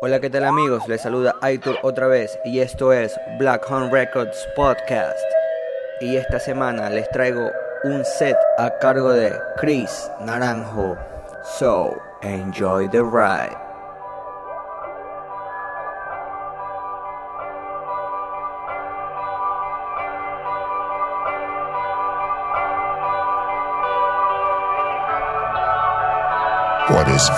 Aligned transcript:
Hola, 0.00 0.20
¿qué 0.20 0.30
tal 0.30 0.44
amigos? 0.44 0.86
Les 0.86 1.00
saluda 1.00 1.34
Aitor 1.40 1.78
otra 1.82 2.06
vez 2.06 2.38
y 2.44 2.60
esto 2.60 2.92
es 2.92 3.18
Black 3.36 3.68
Horn 3.68 3.90
Records 3.90 4.48
Podcast. 4.54 5.18
Y 6.00 6.14
esta 6.14 6.38
semana 6.38 6.88
les 6.88 7.10
traigo 7.10 7.50
un 7.82 8.04
set 8.04 8.36
a 8.58 8.78
cargo 8.78 9.10
de 9.10 9.32
Chris 9.56 10.08
Naranjo. 10.20 10.96
So, 11.58 12.00
enjoy 12.22 12.88
the 12.90 13.02
ride. 13.02 13.56
What 26.88 27.08
is? 27.08 27.28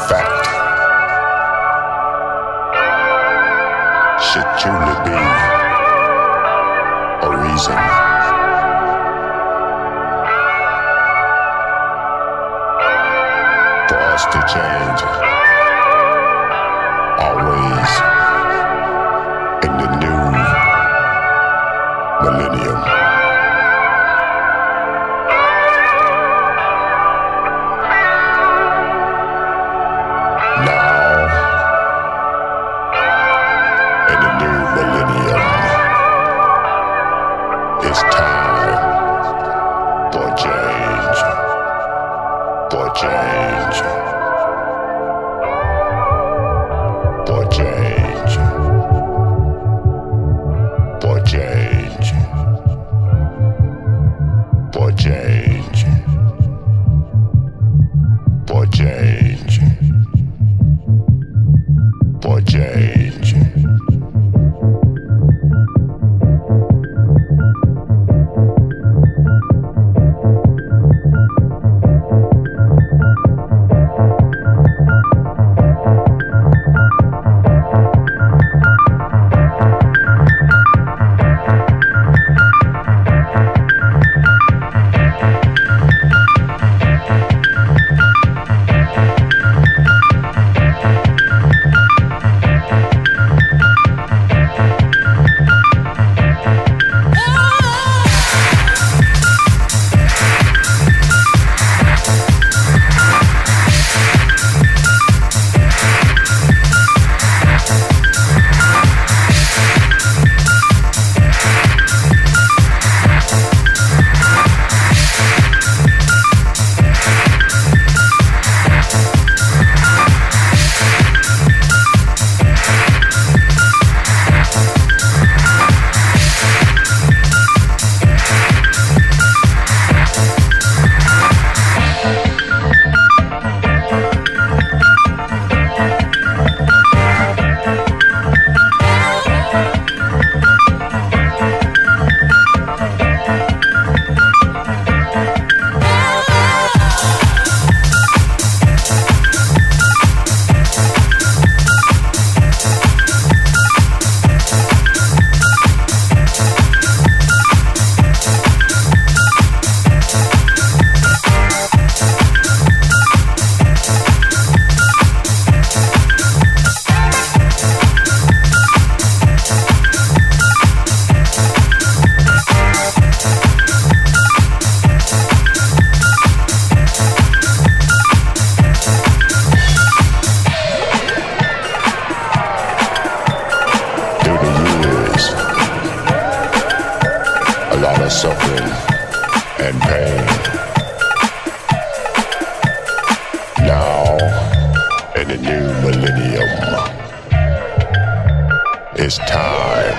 It's 199.11 199.19
time 199.19 199.97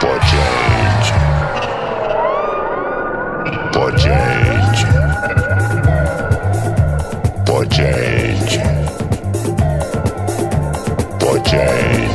for 0.00 0.18
change. 0.32 1.06
For 3.72 3.90
change. 4.02 4.78
For 7.46 7.64
change. 7.66 8.52
For 11.20 11.38
change. 11.44 12.05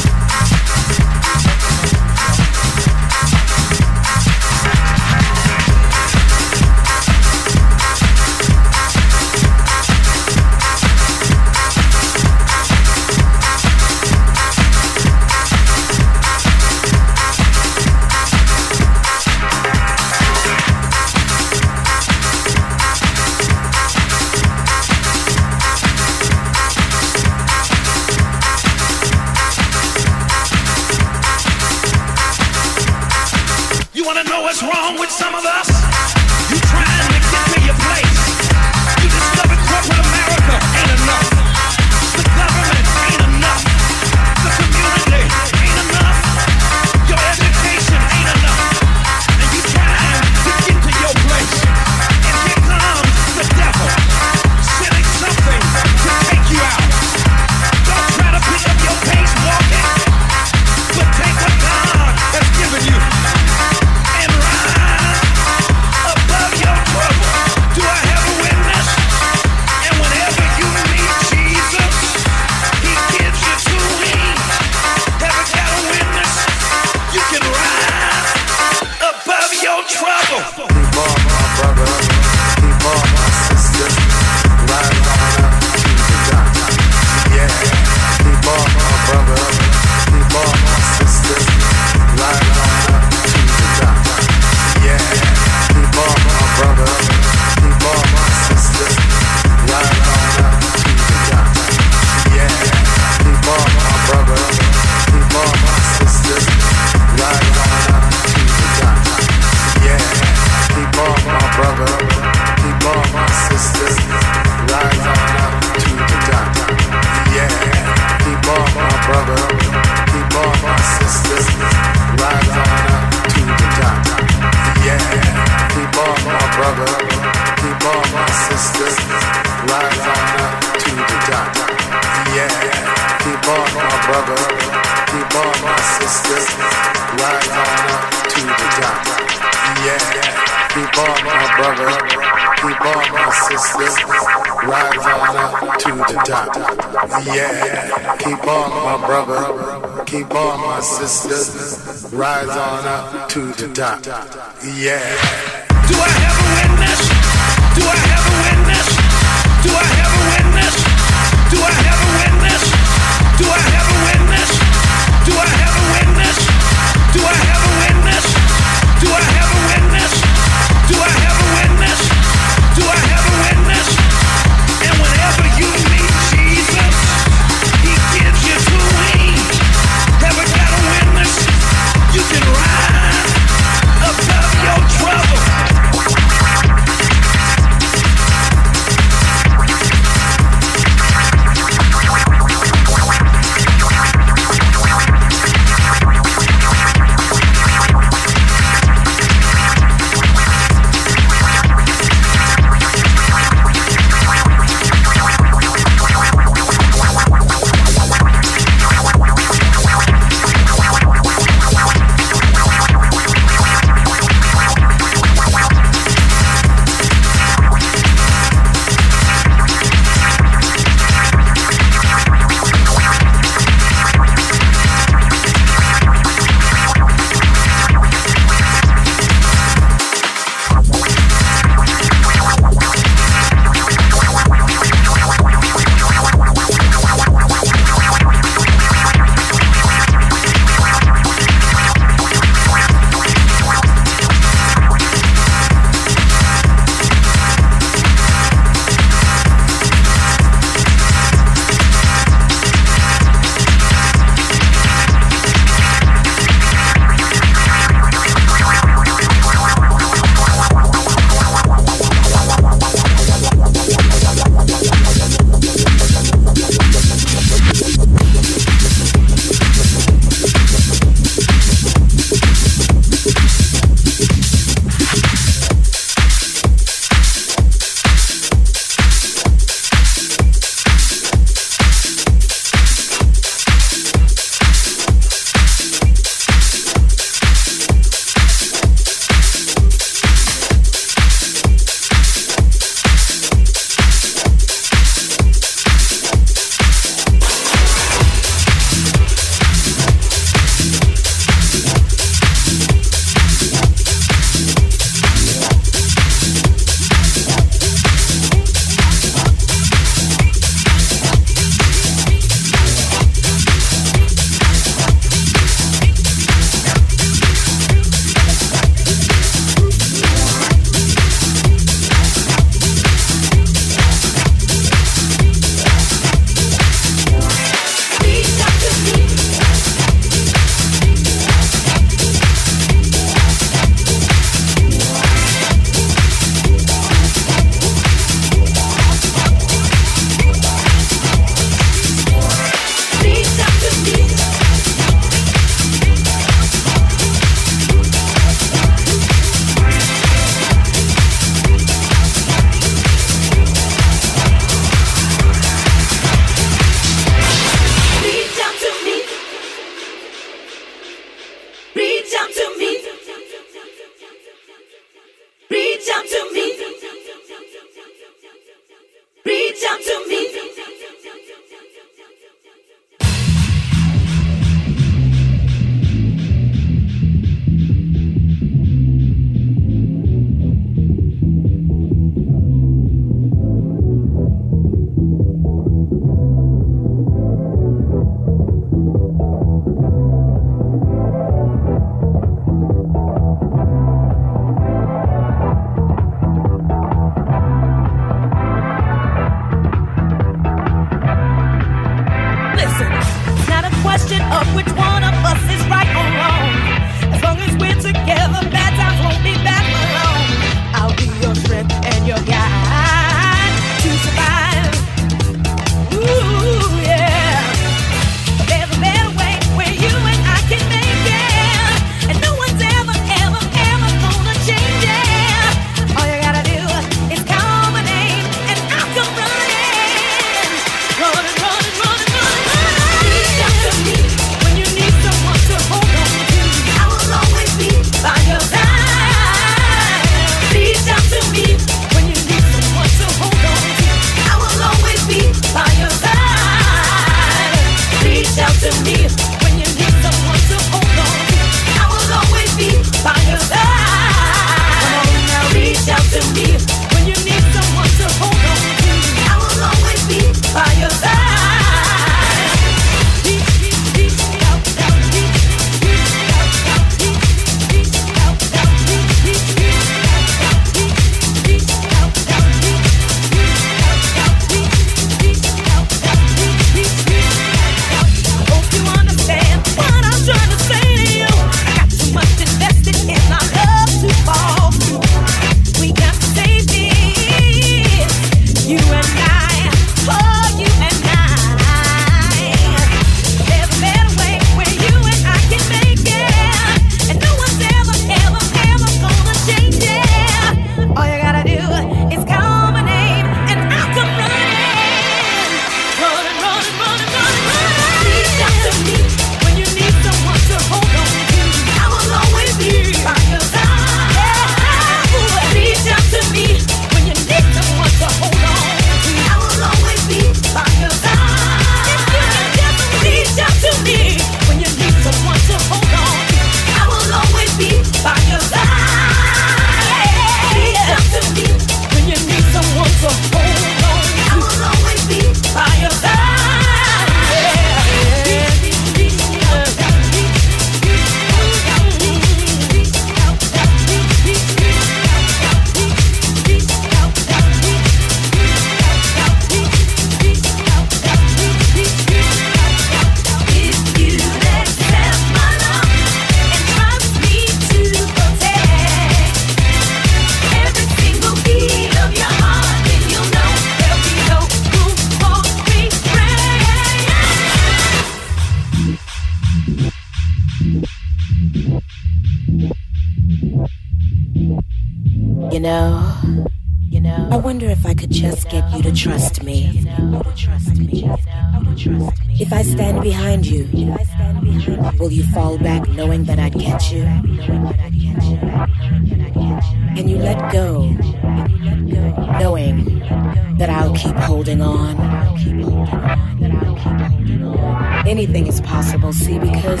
see, 599.32 599.58
because 599.58 600.00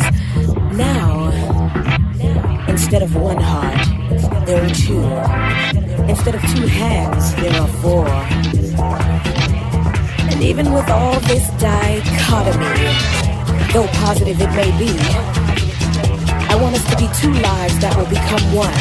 now, 0.76 1.30
instead 2.68 3.02
of 3.02 3.14
one 3.14 3.38
heart, 3.38 4.46
there 4.46 4.62
are 4.62 4.74
two. 4.74 5.02
Instead 6.08 6.34
of 6.34 6.42
two 6.54 6.66
hands, 6.66 7.34
there 7.36 7.54
are 7.60 7.68
four. 7.80 8.06
And 10.30 10.42
even 10.42 10.72
with 10.72 10.88
all 10.90 11.18
this 11.20 11.48
dichotomy, 11.60 12.88
though 13.72 13.86
positive 13.98 14.40
it 14.40 14.50
may 14.54 14.70
be, 14.78 14.92
I 16.48 16.58
want 16.60 16.74
us 16.74 16.84
to 16.90 16.96
be 16.96 17.08
two 17.20 17.32
lives 17.40 17.78
that 17.80 17.96
will 17.96 18.10
become 18.10 18.42
one. 18.52 18.74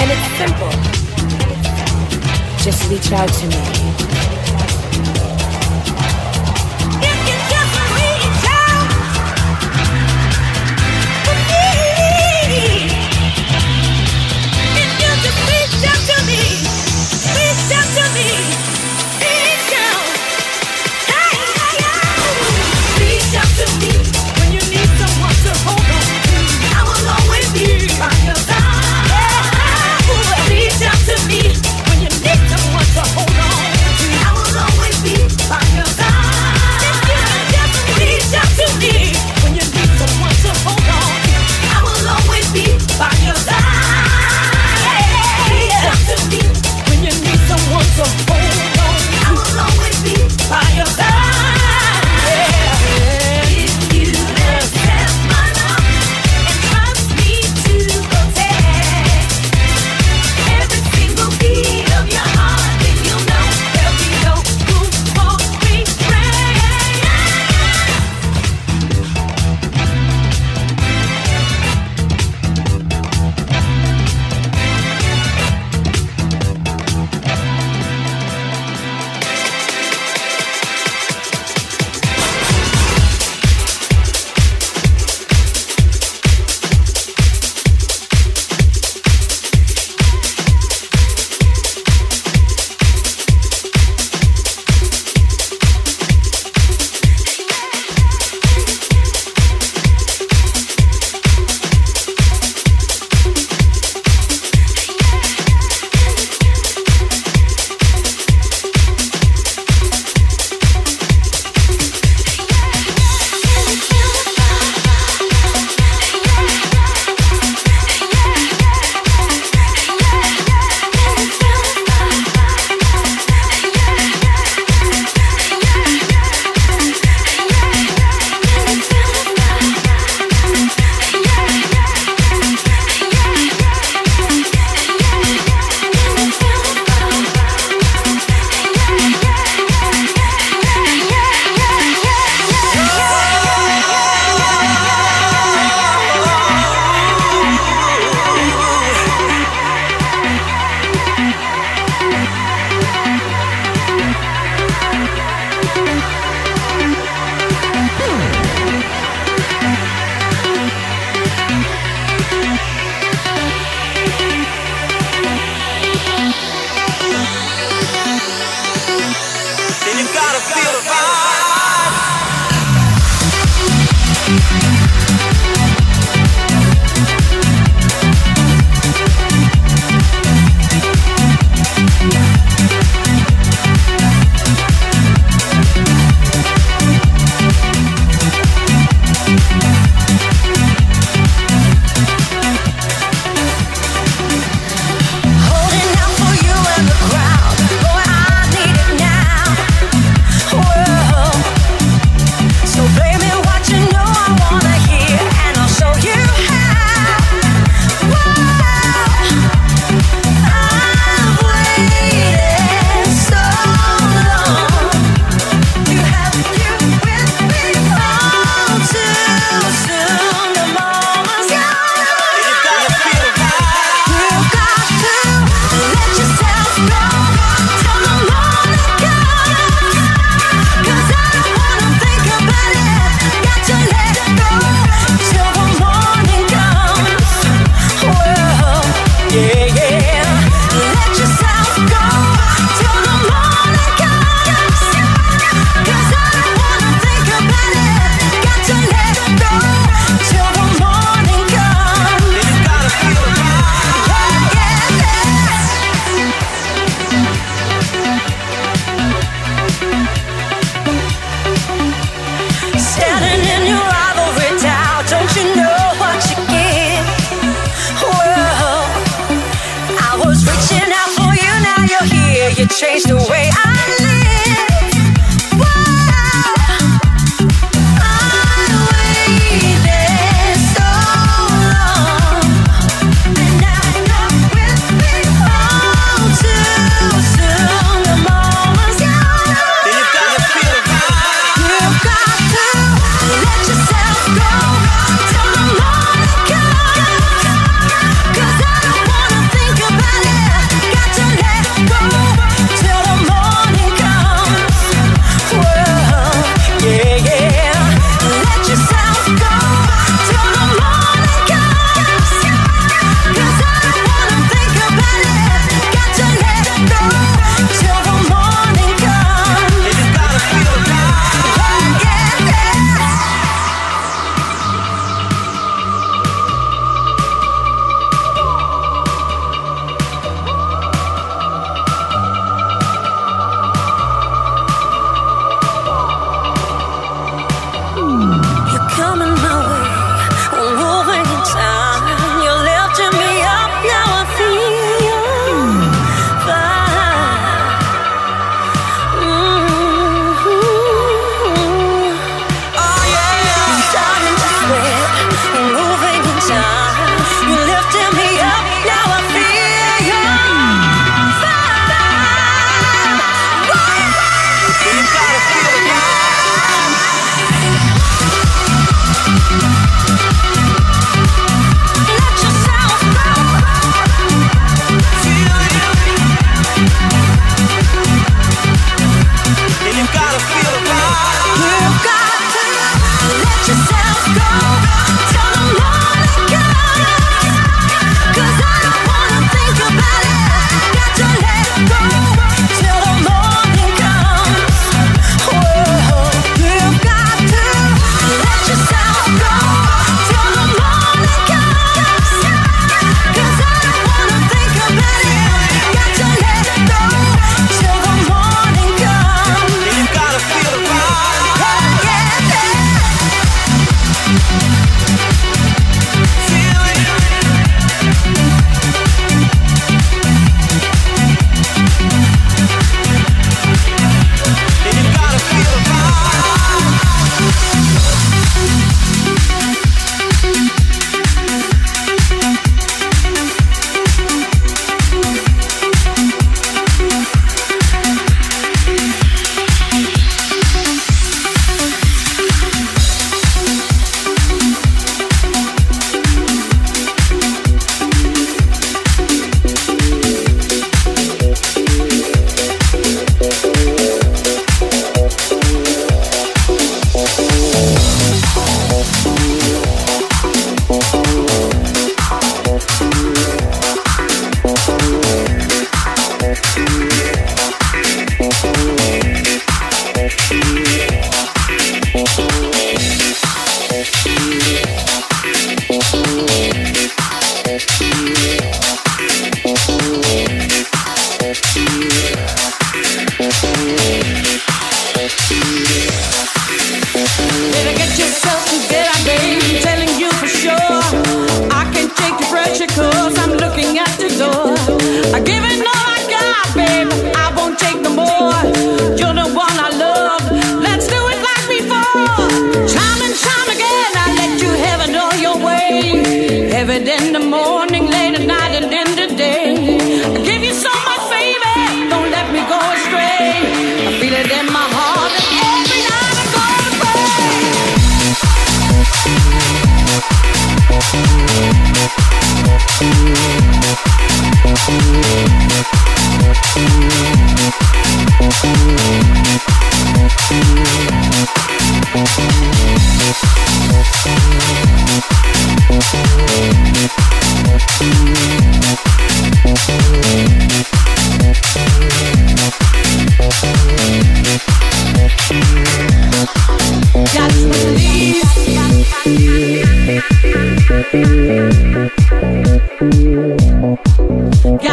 And 0.00 0.10
it's 0.10 0.28
simple. 0.40 0.72
Just 2.64 2.90
reach 2.90 3.12
out 3.12 3.28
to 3.28 3.46
me. 3.46 4.35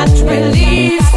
not 0.06 0.20
release. 0.30 1.12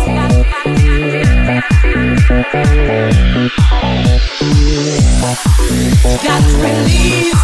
Got 6.22 6.44
release. 6.62 7.34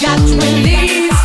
Got 0.00 0.20
release. 0.20 0.24
Got 0.24 0.24
release. 0.42 1.24